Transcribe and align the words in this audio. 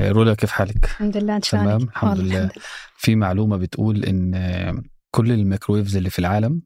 رولا 0.00 0.34
كيف 0.34 0.50
حالك؟ 0.50 0.84
الحمد 0.84 1.16
لله 1.16 1.36
أنت؟ 1.36 1.44
تمام 1.46 1.82
الحمد 1.82 2.18
والله 2.18 2.38
لله 2.40 2.50
في 2.96 3.16
معلومة 3.16 3.56
بتقول 3.56 4.04
آه، 4.34 4.82
كل 5.10 5.32
ال 5.32 5.38
microwaves 5.38 5.96
اللي 5.96 6.10
في 6.10 6.18
العالم. 6.18 6.62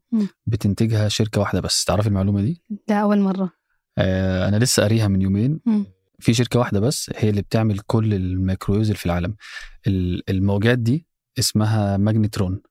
بتنتجها 0.46 1.08
شركة 1.08 1.40
واحدة 1.40 1.60
بس 1.60 1.84
تعرف 1.84 2.06
المعلومة 2.06 2.40
دي؟ 2.42 2.62
ده 2.88 2.94
أول 2.94 3.20
مرة 3.20 3.50
آه، 3.98 4.48
أنا 4.48 4.56
لسه 4.56 4.82
قاريها 4.82 5.08
من 5.08 5.22
يومين. 5.22 5.60
في 6.18 6.34
شركة 6.34 6.58
واحدة 6.58 6.80
بس 6.80 7.10
هي 7.16 7.30
اللي 7.30 7.42
بتعمل 7.42 7.78
كل 7.78 8.14
ال 8.14 8.21
microwaves 8.21 8.86
اللي 8.86 8.98
في 8.98 9.06
العالم 9.06 9.34
ال- 9.86 10.30
الموجات 10.30 10.78
دي 10.78 11.06
اسمها 11.38 11.96
magnetron. 11.96 12.62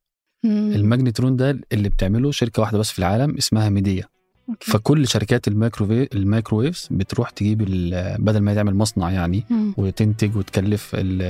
ال 0.45 0.54
magnetron 0.54 1.35
ده 1.36 1.59
اللي 1.71 1.89
بتعمله 1.89 2.32
شركة 2.32 2.61
واحدة 2.61 2.77
بس 2.77 2.91
في 2.91 3.00
العالم 3.00 3.38
اسمها 3.38 3.70
ميديا 3.70 4.04
okay. 4.49 4.71
فكل 4.71 5.07
شركات 5.07 5.47
الميكروويف 5.47 6.07
ال 6.13 6.20
microwaves 6.20 6.88
بتروح 6.91 7.29
تجيب 7.29 7.57
بدل 8.19 8.39
ما 8.39 8.53
تعمل 8.55 8.75
مصنع 8.75 9.11
يعني 9.11 9.45
مم. 9.49 9.73
وتنتج 9.77 10.35
وتكلف 10.37 10.91
ال- 10.93 11.21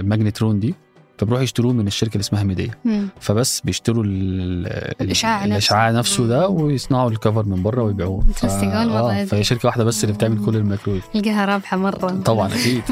ال 0.00 0.06
magnetron 0.06 0.60
دي 0.60 0.74
فبيروحوا 1.18 1.44
يشتروه 1.44 1.72
من 1.72 1.86
الشركة 1.86 2.12
اللي 2.12 2.20
اسمها 2.22 2.42
ميديا 2.42 2.70
مم. 2.84 3.08
فبس 3.20 3.60
بيشتروا 3.60 4.04
ال- 4.04 4.66
الإشعاع 5.00 5.36
نفسه. 5.40 5.52
الإشعاع 5.52 5.90
نفسه 5.90 6.26
ده 6.26 6.48
ويصنعوا 6.48 7.10
ال 7.10 7.16
cover 7.16 7.46
من 7.46 7.62
بره 7.62 7.82
ويبيعوه 7.82 8.20
ف- 8.36 8.44
آه. 8.44 9.24
فهي 9.24 9.44
شركة 9.44 9.66
واحدة 9.66 9.84
بس 9.84 10.04
اللي 10.04 10.14
بتعمل 10.14 10.44
كل 10.44 10.56
الميكروويف 10.56 11.06
تلقاها 11.08 11.44
رابحة 11.44 11.76
مرة 11.76 12.08
طبعا 12.24 12.48
أكيد 12.54 12.82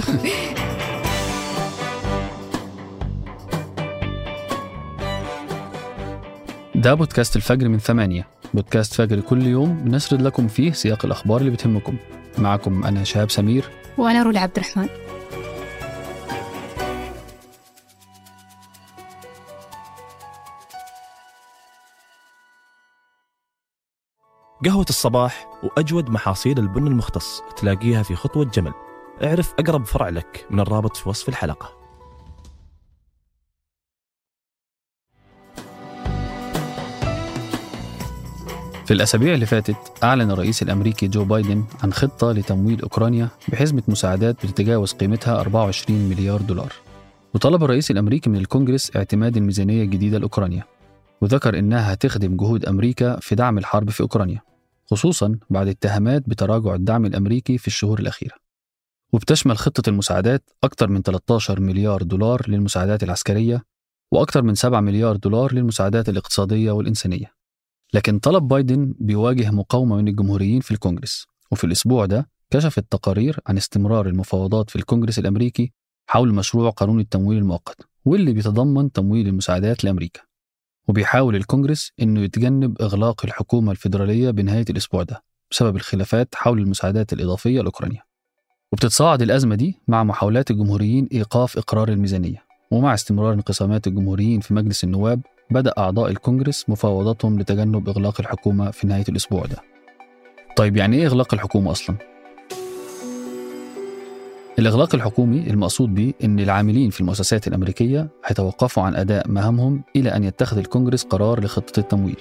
ده 6.75 6.95
بودكاست 6.95 7.37
الفجر 7.37 7.69
من 7.69 7.79
ثمانية 7.79 8.27
بودكاست 8.55 8.95
فجر 8.95 9.21
كل 9.21 9.47
يوم 9.47 9.85
بنسرد 9.85 10.23
لكم 10.23 10.49
فيه 10.49 10.73
سياق 10.73 11.05
الأخبار 11.05 11.41
اللي 11.41 11.51
بتهمكم. 11.51 11.97
معكم 12.39 12.85
أنا 12.85 13.05
شهاب 13.05 13.31
سمير. 13.31 13.71
وأنا 13.99 14.23
رولا 14.23 14.41
عبد 14.41 14.57
الرحمن. 14.57 14.89
قهوة 24.65 24.87
الصباح 24.89 25.49
وأجود 25.63 26.11
محاصيل 26.11 26.59
البن 26.59 26.87
المختص 26.87 27.43
تلاقيها 27.57 28.03
في 28.03 28.15
خطوة 28.15 28.45
جمل. 28.45 28.73
اعرف 29.23 29.55
أقرب 29.59 29.85
فرع 29.85 30.09
لك 30.09 30.47
من 30.51 30.61
الرابط 30.61 30.97
في 30.97 31.09
وصف 31.09 31.29
الحلقة. 31.29 31.78
في 38.89 38.95
الأسابيع 38.95 39.35
اللي 39.35 39.47
فاتت 39.47 39.77
أعلن 40.05 40.31
الرئيس 40.31 40.63
الأمريكي 40.63 41.09
جو 41.09 41.25
بايدن 41.25 41.65
عن 41.83 41.93
خطة 41.93 42.33
لتمويل 42.33 42.83
أوكرانيا 42.83 43.29
بحزمة 43.49 43.83
مساعدات 43.89 44.47
بتتجاوز 44.47 44.93
قيمتها 44.93 45.41
24 45.41 45.99
مليار 45.99 46.41
دولار. 46.41 46.73
وطلب 47.35 47.65
الرئيس 47.65 47.91
الأمريكي 47.91 48.31
من 48.31 48.37
الكونجرس 48.37 48.97
اعتماد 48.97 49.37
الميزانية 49.37 49.83
الجديدة 49.83 50.19
لأوكرانيا 50.19 50.65
وذكر 51.21 51.59
إنها 51.59 51.93
هتخدم 51.93 52.37
جهود 52.37 52.65
أمريكا 52.65 53.21
في 53.21 53.35
دعم 53.35 53.59
الحرب 53.59 53.91
في 53.91 54.01
أوكرانيا 54.01 54.41
خصوصا 54.91 55.39
بعد 55.51 55.69
اتهامات 55.69 56.29
بتراجع 56.29 56.75
الدعم 56.75 57.07
الأمريكي 57.07 57.59
في 57.59 57.67
الشهور 57.67 57.99
الأخيرة. 58.01 58.35
وبتشمل 59.13 59.59
خطة 59.59 59.91
المساعدات 59.91 60.51
أكثر 60.65 60.89
من 60.89 61.03
13 61.03 61.61
مليار 61.61 62.03
دولار 62.03 62.43
للمساعدات 62.49 63.03
العسكرية 63.03 63.65
وأكثر 64.13 64.43
من 64.43 64.55
7 64.55 64.81
مليار 64.81 65.17
دولار 65.17 65.55
للمساعدات 65.55 66.09
الاقتصادية 66.09 66.71
والإنسانية. 66.71 67.38
لكن 67.95 68.19
طلب 68.19 68.49
بايدن 68.49 68.95
بيواجه 68.99 69.51
مقاومة 69.51 69.97
من 69.97 70.09
الجمهوريين 70.09 70.61
في 70.61 70.71
الكونجرس 70.71 71.27
وفي 71.51 71.65
الأسبوع 71.65 72.07
ده 72.07 72.29
كشفت 72.51 72.85
تقارير 72.91 73.41
عن 73.47 73.57
استمرار 73.57 74.07
المفاوضات 74.07 74.71
في 74.71 74.77
الكونجرس 74.77 75.19
الأمريكي 75.19 75.73
حول 76.07 76.35
مشروع 76.35 76.71
قانون 76.71 77.01
التمويل 77.01 77.39
المؤقت 77.39 77.77
واللي 78.05 78.33
بيتضمن 78.33 78.93
تمويل 78.93 79.29
المساعدات 79.29 79.85
لأمريكا. 79.85 80.21
وبيحاول 80.89 81.37
الكونجرس 81.37 81.93
إنه 82.03 82.21
يتجنب 82.21 82.83
إغلاق 82.83 83.25
الحكومة 83.25 83.73
الفيدرالية 83.73 84.31
بنهاية 84.31 84.65
الأسبوع 84.71 85.03
ده 85.03 85.23
بسبب 85.51 85.77
الخلافات 85.77 86.35
حول 86.35 86.59
المساعدات 86.59 87.13
الإضافية 87.13 87.61
لأوكرانيا. 87.61 88.03
وبتتصاعد 88.73 89.23
الأزمة 89.23 89.55
دي 89.55 89.81
مع 89.89 90.05
محاولات 90.05 90.51
الجمهوريين 90.51 91.09
إيقاف 91.13 91.59
إقرار 91.59 91.89
الميزانية 91.89 92.43
ومع 92.71 92.95
استمرار 92.95 93.33
انقسامات 93.33 93.87
الجمهوريين 93.87 94.41
في 94.41 94.55
مجلس 94.55 94.85
النواب 94.85 95.21
بدأ 95.51 95.75
أعضاء 95.79 96.11
الكونجرس 96.11 96.65
مفاوضاتهم 96.69 97.39
لتجنب 97.39 97.89
إغلاق 97.89 98.21
الحكومة 98.21 98.71
في 98.71 98.87
نهاية 98.87 99.05
الأسبوع 99.09 99.47
ده. 99.47 99.57
طيب 100.57 100.77
يعني 100.77 100.97
إيه 100.97 101.07
إغلاق 101.07 101.35
الحكومة 101.35 101.71
أصلاً؟ 101.71 101.97
الإغلاق 104.59 104.95
الحكومي 104.95 105.51
المقصود 105.51 105.95
به 105.95 106.13
إن 106.25 106.41
العاملين 106.41 106.91
في 106.91 107.01
المؤسسات 107.01 107.49
الأمريكية 107.49 108.09
هيتوقفوا 108.27 108.83
عن 108.83 108.95
أداء 108.97 109.29
مهامهم 109.29 109.83
إلى 109.97 110.09
أن 110.17 110.25
يتخذ 110.25 110.59
الكونجرس 110.59 111.05
قرار 111.05 111.45
لخطة 111.45 111.81
التمويل. 111.81 112.17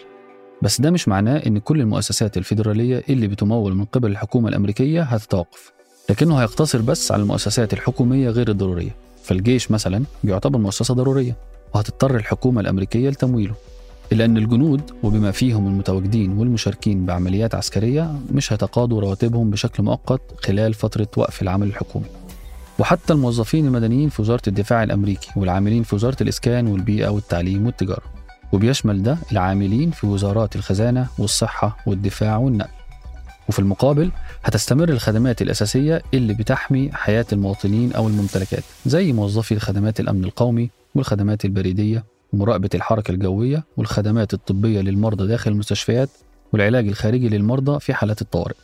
بس 0.62 0.82
ده 0.82 0.92
مش 0.92 1.08
معناه 1.08 1.38
إن 1.38 1.58
كل 1.58 1.82
المؤسسات 1.82 2.38
الفيدرالية 2.38 3.04
اللي 3.10 3.28
بتمول 3.28 3.76
من 3.76 3.86
قبل 3.86 4.12
الحكومة 4.12 4.50
الأمريكية 4.50 5.02
هتتوقف. 5.02 5.72
لكنه 6.10 6.38
هيقتصر 6.38 6.82
بس 6.82 7.12
على 7.12 7.22
المؤسسات 7.22 7.74
الحكومية 7.74 8.30
غير 8.30 8.50
الضرورية. 8.50 8.96
فالجيش 9.24 9.72
مثلا 9.72 10.04
بيعتبر 10.24 10.60
مؤسسة 10.60 10.94
ضرورية 10.94 11.36
وهتضطر 11.76 12.16
الحكومة 12.16 12.62
الأمريكية 12.62 13.10
لتمويله 13.10 13.56
إلا 14.12 14.26
أن 14.26 14.38
الجنود 14.38 14.82
وبما 15.04 15.32
فيهم 15.32 15.68
المتواجدين 15.68 16.38
والمشاركين 16.38 17.06
بعمليات 17.06 17.56
عسكرية 17.56 18.16
مش 18.32 18.54
هيتقاضوا 18.54 19.02
رواتبهم 19.02 19.50
بشكل 19.50 19.84
مؤقت 19.84 20.22
خلال 20.46 20.74
فترة 20.74 21.08
وقف 21.18 21.42
العمل 21.42 21.68
الحكومي. 21.68 22.06
وحتى 22.80 23.14
الموظفين 23.14 23.66
المدنيين 23.66 24.10
في 24.10 24.22
وزارة 24.22 24.42
الدفاع 24.48 24.84
الأمريكي 24.84 25.30
والعاملين 25.36 25.84
في 25.84 25.96
وزارة 25.96 26.18
الإسكان 26.22 26.68
والبيئة 26.68 27.08
والتعليم 27.10 27.66
والتجارة 27.66 28.04
وبيشمل 28.54 29.04
ده 29.04 29.18
العاملين 29.32 29.92
في 29.92 30.08
وزارات 30.08 30.56
الخزانة 30.56 31.08
والصحة 31.20 31.78
والدفاع 31.86 32.38
والنقل. 32.38 32.70
وفي 33.50 33.60
المقابل 33.60 34.12
هتستمر 34.44 34.90
الخدمات 34.90 35.42
الأساسية 35.42 36.02
اللي 36.14 36.34
بتحمي 36.34 36.90
حياة 36.94 37.26
المواطنين 37.34 37.94
أو 37.94 38.08
الممتلكات 38.08 38.64
زي 38.86 39.14
موظفي 39.14 39.60
خدمات 39.60 40.00
الأمن 40.00 40.24
القومي 40.24 40.70
والخدمات 40.97 41.46
البريدية 41.46 42.03
ومراقبة 42.34 42.69
الحركة 42.75 43.12
الجوية 43.12 43.63
والخدمات 43.78 44.34
الطبية 44.34 44.81
للمرضى 44.81 45.28
داخل 45.28 45.52
المستشفيات 45.52 46.09
والعلاج 46.53 46.88
الخارجي 46.88 47.30
للمرضى 47.30 47.80
في 47.80 47.94
حالات 47.94 48.22
الطوارئ. 48.22 48.56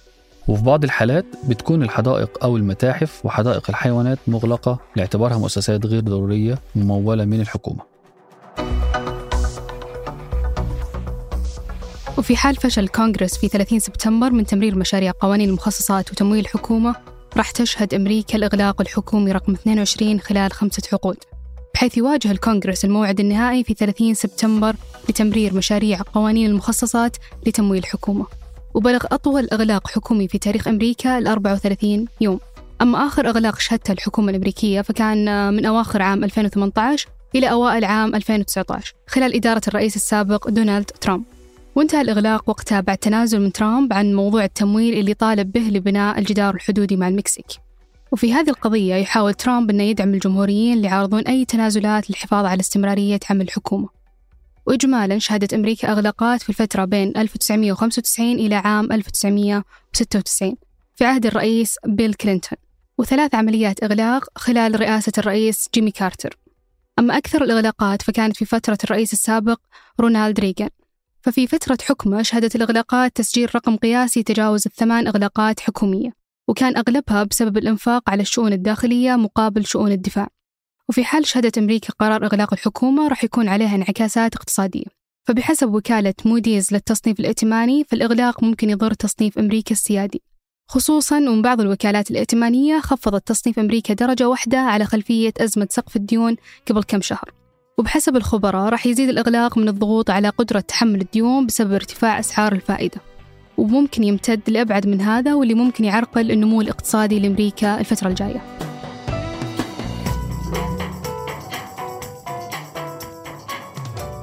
وفي 0.47 0.63
بعض 0.63 0.83
الحالات 0.83 1.25
بتكون 1.49 1.83
الحدائق 1.83 2.43
أو 2.43 2.57
المتاحف 2.57 3.25
وحدائق 3.25 3.69
الحيوانات 3.69 4.19
مغلقة 4.27 4.79
لاعتبارها 4.95 5.38
مؤسسات 5.38 5.85
غير 5.85 6.01
ضرورية 6.01 6.59
ممولة 6.75 7.25
من 7.25 7.41
الحكومة. 7.41 7.81
وفي 12.17 12.35
حال 12.35 12.55
فشل 12.55 12.83
الكونغرس 12.83 13.38
في 13.38 13.47
30 13.47 13.79
سبتمبر 13.79 14.31
من 14.31 14.45
تمرير 14.45 14.75
مشاريع 14.75 15.11
قوانين 15.19 15.49
المخصصات 15.49 16.11
وتمويل 16.11 16.39
الحكومة 16.39 16.95
راح 17.38 17.51
تشهد 17.51 17.93
أمريكا 17.93 18.38
الإغلاق 18.38 18.81
الحكومي 18.81 19.31
رقم 19.31 19.53
22 19.53 20.19
خلال 20.19 20.51
خمسة 20.51 20.83
عقود. 20.93 21.17
بحيث 21.83 21.97
يواجه 21.97 22.31
الكونغرس 22.31 22.85
الموعد 22.85 23.19
النهائي 23.19 23.63
في 23.63 23.73
30 23.73 24.13
سبتمبر 24.13 24.75
لتمرير 25.09 25.53
مشاريع 25.53 25.99
قوانين 26.13 26.49
المخصصات 26.49 27.17
لتمويل 27.47 27.79
الحكومة 27.83 28.25
وبلغ 28.73 29.05
أطول 29.11 29.47
إغلاق 29.53 29.88
حكومي 29.88 30.27
في 30.27 30.38
تاريخ 30.38 30.67
أمريكا 30.67 31.17
ال 31.17 31.27
34 31.27 32.05
يوم. 32.22 32.39
أما 32.81 33.07
آخر 33.07 33.29
إغلاق 33.29 33.59
شهدتها 33.59 33.93
الحكومة 33.93 34.29
الأمريكية 34.29 34.81
فكان 34.81 35.53
من 35.53 35.66
أواخر 35.66 36.01
عام 36.01 36.23
2018 36.23 37.09
إلى 37.35 37.51
أوائل 37.51 37.85
عام 37.85 38.16
2019 38.16 38.93
خلال 39.07 39.35
إدارة 39.35 39.61
الرئيس 39.67 39.95
السابق 39.95 40.49
دونالد 40.49 40.91
ترامب. 41.01 41.23
وانتهى 41.75 42.01
الإغلاق 42.01 42.49
وقتها 42.49 42.81
بعد 42.81 42.97
تنازل 42.97 43.41
من 43.41 43.51
ترامب 43.51 43.93
عن 43.93 44.13
موضوع 44.13 44.43
التمويل 44.43 44.99
اللي 44.99 45.13
طالب 45.13 45.51
به 45.51 45.61
لبناء 45.61 46.19
الجدار 46.19 46.55
الحدودي 46.55 46.95
مع 46.95 47.07
المكسيك. 47.07 47.62
وفي 48.13 48.34
هذه 48.34 48.50
القضية 48.50 48.96
يحاول 48.96 49.34
ترامب 49.34 49.69
أنه 49.69 49.84
يدعم 49.84 50.13
الجمهوريين 50.13 50.73
اللي 50.73 50.87
يعارضون 50.87 51.22
أي 51.22 51.46
تنازلات 51.46 52.09
للحفاظ 52.09 52.46
على 52.46 52.59
استمرارية 52.59 53.20
عمل 53.29 53.41
الحكومة. 53.41 53.90
وإجمالا 54.66 55.20
شهدت 55.20 55.53
أمريكا 55.53 55.91
إغلاقات 55.91 56.41
في 56.41 56.49
الفترة 56.49 56.85
بين 56.85 57.14
1995 57.17 58.32
إلى 58.32 58.55
عام 58.55 58.91
1996 58.91 60.55
في 60.96 61.05
عهد 61.05 61.26
الرئيس 61.26 61.76
بيل 61.85 62.14
كلينتون 62.14 62.58
وثلاث 62.97 63.35
عمليات 63.35 63.84
إغلاق 63.84 64.26
خلال 64.35 64.82
رئاسة 64.82 65.11
الرئيس 65.17 65.70
جيمي 65.73 65.91
كارتر. 65.91 66.37
أما 66.99 67.17
أكثر 67.17 67.43
الإغلاقات 67.43 68.02
فكانت 68.02 68.37
في 68.37 68.46
فترة 68.46 68.78
الرئيس 68.84 69.14
السابق 69.14 69.59
رونالد 69.99 70.40
ريغان. 70.40 70.70
ففي 71.22 71.47
فترة 71.47 71.78
حكمه 71.81 72.22
شهدت 72.22 72.55
الإغلاقات 72.55 73.16
تسجيل 73.16 73.55
رقم 73.55 73.76
قياسي 73.76 74.20
يتجاوز 74.20 74.64
الثمان 74.66 75.08
إغلاقات 75.08 75.59
حكومية. 75.59 76.22
وكان 76.47 76.78
أغلبها 76.78 77.23
بسبب 77.23 77.57
الإنفاق 77.57 78.09
على 78.09 78.22
الشؤون 78.22 78.53
الداخلية 78.53 79.16
مقابل 79.16 79.66
شؤون 79.66 79.91
الدفاع. 79.91 80.28
وفي 80.90 81.03
حال 81.03 81.28
شهدت 81.28 81.57
أمريكا 81.57 81.93
قرار 81.99 82.25
إغلاق 82.25 82.53
الحكومة 82.53 83.07
راح 83.07 83.23
يكون 83.23 83.47
عليها 83.47 83.75
انعكاسات 83.75 84.35
اقتصادية. 84.35 84.85
فبحسب 85.28 85.73
وكالة 85.73 86.13
موديز 86.25 86.73
للتصنيف 86.73 87.19
الائتماني 87.19 87.84
فالإغلاق 87.84 88.43
ممكن 88.43 88.69
يضر 88.69 88.93
تصنيف 88.93 89.40
أمريكا 89.40 89.72
السيادي. 89.72 90.22
خصوصا 90.69 91.17
ومن 91.17 91.41
بعض 91.41 91.61
الوكالات 91.61 92.11
الائتمانية 92.11 92.79
خفضت 92.79 93.28
تصنيف 93.28 93.59
أمريكا 93.59 93.93
درجة 93.93 94.29
واحدة 94.29 94.57
على 94.57 94.85
خلفية 94.85 95.34
أزمة 95.37 95.67
سقف 95.72 95.96
الديون 95.96 96.35
قبل 96.69 96.84
كم 96.84 97.01
شهر. 97.01 97.34
وبحسب 97.78 98.16
الخبراء 98.16 98.69
راح 98.69 98.85
يزيد 98.85 99.09
الإغلاق 99.09 99.57
من 99.57 99.67
الضغوط 99.67 100.09
على 100.09 100.29
قدرة 100.29 100.59
تحمل 100.59 101.01
الديون 101.01 101.46
بسبب 101.46 101.73
ارتفاع 101.73 102.19
أسعار 102.19 102.51
الفائدة. 102.53 103.12
وممكن 103.58 104.03
يمتد 104.03 104.41
لأبعد 104.47 104.88
من 104.88 105.02
هذا 105.02 105.34
واللي 105.34 105.53
ممكن 105.53 105.85
يعرقل 105.85 106.32
النمو 106.32 106.61
الاقتصادي 106.61 107.20
لأمريكا 107.20 107.79
الفترة 107.79 108.08
الجاية. 108.08 108.41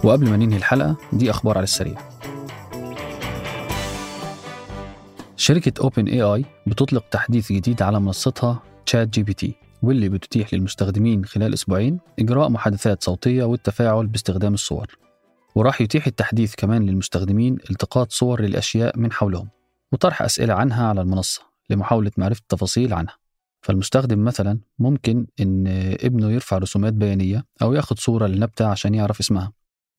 وقبل 0.05 0.31
ما 0.31 0.37
ننهي 0.37 0.56
الحلقة 0.56 0.97
دي 1.12 1.31
أخبار 1.31 1.56
على 1.56 1.65
السريع. 1.65 1.99
شركة 5.37 5.73
OpenAI 5.82 6.44
بتطلق 6.67 7.05
تحديث 7.11 7.53
جديد 7.53 7.83
على 7.83 8.00
منصتها 8.00 8.62
ChatGPT 8.87 9.55
واللي 9.83 10.09
بتتيح 10.09 10.55
للمستخدمين 10.55 11.25
خلال 11.25 11.55
أسبوعين 11.55 11.99
إجراء 12.19 12.49
محادثات 12.49 13.05
صوتية 13.05 13.44
والتفاعل 13.44 14.06
باستخدام 14.06 14.55
الصور. 14.55 14.87
وراح 15.61 15.81
يتيح 15.81 16.07
التحديث 16.07 16.55
كمان 16.55 16.87
للمستخدمين 16.87 17.55
التقاط 17.71 18.12
صور 18.12 18.41
للأشياء 18.43 18.99
من 18.99 19.12
حولهم 19.12 19.49
وطرح 19.93 20.23
أسئلة 20.23 20.55
عنها 20.55 20.87
على 20.89 21.01
المنصة 21.01 21.43
لمحاولة 21.71 22.11
معرفة 22.17 22.41
التفاصيل 22.41 22.93
عنها. 22.95 23.17
فالمستخدم 23.62 24.25
مثلا 24.25 24.61
ممكن 24.79 25.27
إنه 25.41 26.31
يرفع 26.31 26.59
رسومات 26.59 26.93
بيانية 26.93 27.45
أو 27.62 27.75
ياخد 27.75 27.99
صورة 27.99 28.27
لنبتة 28.27 28.67
عشان 28.67 28.95
يعرف 28.95 29.21
اسمها 29.21 29.53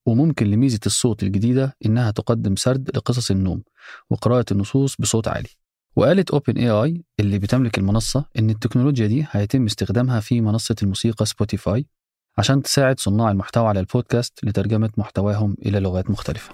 وممكن 0.06 0.48
لميزة 0.48 0.80
الصوت 0.86 1.24
الجديدة 1.24 1.78
إنها 1.86 2.12
تقدم 2.12 2.56
سرد 2.56 2.90
لقصص 2.96 3.32
النوم 3.32 3.64
وقراءة 4.10 4.46
النصوص 4.52 4.96
بصوت 5.00 5.28
عالي. 5.28 5.50
وقالت 5.96 6.32
OpenAI 6.32 7.04
اللي 7.20 7.40
بتملك 7.40 7.78
المنصة 7.78 8.26
إن 8.40 8.50
التكنولوجيا 8.50 9.08
دي 9.08 9.26
هيتم 9.32 9.66
استخدامها 9.66 10.20
في 10.20 10.42
منصة 10.42 10.76
الموسيقى 10.84 11.26
Spotify 11.26 11.86
عشان 12.38 12.62
تساعد 12.62 13.00
صناع 13.00 13.32
المحتوى 13.32 13.68
على 13.68 13.80
البودكاست 13.80 14.40
لترجمة 14.44 14.90
محتواهم 14.98 15.56
إلى 15.66 15.80
لغات 15.80 16.10
مختلفة. 16.10 16.54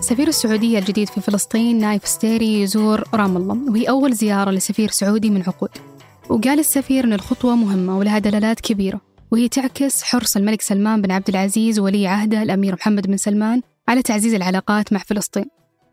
سفير 0.00 0.28
السعودية 0.28 0.78
الجديد 0.78 1.08
في 1.08 1.20
فلسطين 1.20 1.78
نايف 1.78 2.06
ستيري 2.08 2.62
يزور 2.62 3.04
رام 3.14 3.36
الله 3.36 3.70
وهي 3.70 3.88
أول 3.88 4.12
زيارة 4.12 4.50
لسفير 4.50 4.90
سعودي 4.90 5.30
من 5.30 5.42
عقود. 5.42 5.70
وقال 6.30 6.58
السفير 6.58 7.04
أن 7.04 7.12
الخطوة 7.12 7.56
مهمة 7.56 7.98
ولها 7.98 8.18
دلالات 8.18 8.60
كبيرة 8.60 9.00
وهي 9.30 9.48
تعكس 9.48 10.02
حرص 10.02 10.36
الملك 10.36 10.60
سلمان 10.62 11.02
بن 11.02 11.10
عبد 11.10 11.28
العزيز 11.28 11.78
ولي 11.78 12.06
عهده 12.06 12.42
الأمير 12.42 12.74
محمد 12.74 13.06
بن 13.06 13.16
سلمان 13.16 13.62
على 13.88 14.02
تعزيز 14.02 14.34
العلاقات 14.34 14.92
مع 14.92 14.98
فلسطين. 14.98 15.44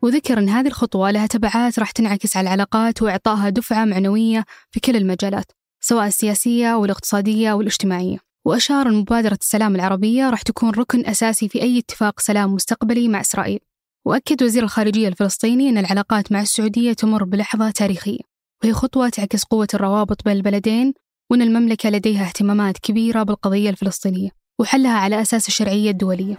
وذكر 0.02 0.38
أن 0.38 0.48
هذه 0.48 0.66
الخطوة 0.66 1.10
لها 1.10 1.26
تبعات 1.26 1.78
راح 1.78 1.90
تنعكس 1.90 2.36
على 2.36 2.46
العلاقات 2.46 3.02
وإعطائها 3.02 3.48
دفعة 3.48 3.84
معنوية 3.84 4.44
في 4.70 4.80
كل 4.80 4.96
المجالات. 4.96 5.52
سواء 5.88 6.06
السياسية 6.06 6.74
والاقتصادية 6.74 7.52
والاجتماعية. 7.52 8.18
وأشار 8.46 8.88
أن 8.88 8.94
مبادرة 8.94 9.38
السلام 9.40 9.74
العربية 9.74 10.30
راح 10.30 10.42
تكون 10.42 10.70
ركن 10.70 11.06
أساسي 11.06 11.48
في 11.48 11.62
أي 11.62 11.78
اتفاق 11.78 12.20
سلام 12.20 12.54
مستقبلي 12.54 13.08
مع 13.08 13.20
إسرائيل. 13.20 13.60
وأكد 14.06 14.42
وزير 14.42 14.62
الخارجية 14.62 15.08
الفلسطيني 15.08 15.68
أن 15.68 15.78
العلاقات 15.78 16.32
مع 16.32 16.40
السعودية 16.40 16.92
تمر 16.92 17.24
بلحظة 17.24 17.70
تاريخية. 17.70 18.18
وهي 18.64 18.72
خطوة 18.72 19.08
تعكس 19.08 19.44
قوة 19.44 19.68
الروابط 19.74 20.24
بين 20.24 20.36
البلدين 20.36 20.94
وأن 21.30 21.42
المملكة 21.42 21.90
لديها 21.90 22.26
اهتمامات 22.26 22.78
كبيرة 22.78 23.22
بالقضية 23.22 23.70
الفلسطينية 23.70 24.30
وحلها 24.60 24.98
على 24.98 25.20
أساس 25.20 25.48
الشرعية 25.48 25.90
الدولية. 25.90 26.38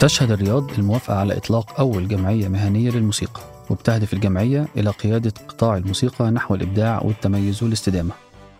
تشهد 0.00 0.30
الرياض 0.30 0.70
الموافقة 0.78 1.16
على 1.16 1.36
إطلاق 1.36 1.80
أول 1.80 2.08
جمعية 2.08 2.48
مهنية 2.48 2.90
للموسيقى. 2.90 3.59
وبتهدف 3.70 4.12
الجمعية 4.12 4.68
إلى 4.76 4.90
قيادة 4.90 5.32
قطاع 5.48 5.76
الموسيقى 5.76 6.30
نحو 6.30 6.54
الإبداع 6.54 7.02
والتميز 7.02 7.62
والاستدامة. 7.62 8.12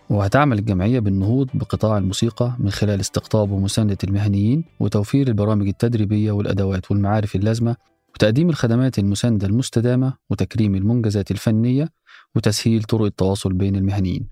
وهتعمل 0.09 0.59
الجمعية 0.59 0.99
بالنهوض 0.99 1.49
بقطاع 1.53 1.97
الموسيقى 1.97 2.55
من 2.59 2.69
خلال 2.69 2.99
استقطاب 2.99 3.51
ومساندة 3.51 3.97
المهنيين 4.03 4.63
وتوفير 4.79 5.27
البرامج 5.27 5.67
التدريبية 5.67 6.31
والأدوات 6.31 6.91
والمعارف 6.91 7.35
اللازمة 7.35 7.75
وتقديم 8.15 8.49
الخدمات 8.49 8.99
المساندة 8.99 9.47
المستدامة 9.47 10.13
وتكريم 10.29 10.75
المنجزات 10.75 11.31
الفنية 11.31 11.89
وتسهيل 12.35 12.83
طرق 12.83 13.05
التواصل 13.05 13.53
بين 13.53 13.75
المهنيين. 13.75 14.29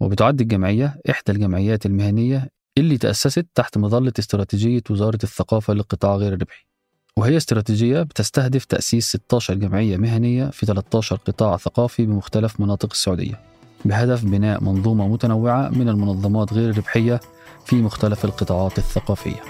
وبتعد 0.00 0.40
الجمعية 0.40 1.00
إحدى 1.10 1.32
الجمعيات 1.32 1.86
المهنية 1.86 2.48
اللي 2.78 2.98
تأسست 2.98 3.46
تحت 3.54 3.78
مظلة 3.78 4.12
استراتيجية 4.18 4.82
وزارة 4.90 5.18
الثقافة 5.24 5.74
للقطاع 5.74 6.16
غير 6.16 6.32
الربحي. 6.32 6.71
وهي 7.18 7.36
استراتيجية 7.36 8.02
بتستهدف 8.02 8.64
تأسيس 8.64 9.08
16 9.08 9.54
جمعية 9.54 9.96
مهنية 9.96 10.46
في 10.46 10.66
13 10.66 11.16
قطاع 11.16 11.56
ثقافي 11.56 12.06
بمختلف 12.06 12.60
مناطق 12.60 12.88
السعودية 12.92 13.40
بهدف 13.84 14.24
بناء 14.24 14.64
منظومة 14.64 15.08
متنوعة 15.08 15.68
من 15.68 15.88
المنظمات 15.88 16.52
غير 16.52 16.70
الربحية 16.70 17.20
في 17.66 17.76
مختلف 17.76 18.24
القطاعات 18.24 18.78
الثقافية. 18.78 19.42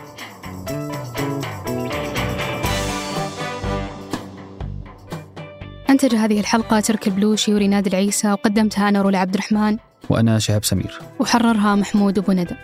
أنتج 5.91 6.15
هذه 6.15 6.41
الحلقة 6.41 6.81
ترك 6.81 7.07
البلوشي 7.07 7.55
وريناد 7.55 7.87
العيسى 7.87 8.33
وقدمتها 8.33 8.89
أنا 8.89 9.03
رولا 9.03 9.19
عبد 9.19 9.35
الرحمن. 9.35 9.79
وأنا 10.11 10.39
شهاب 10.39 10.65
سمير. 10.65 10.99
وحررها 11.21 11.75
محمود 11.75 12.19
أبو 12.19 12.33
ندى 12.33 12.55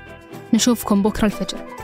نشوفكم 0.55 1.03
بكرة 1.03 1.27
الفجر. 1.27 1.78